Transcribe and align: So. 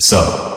So. 0.00 0.47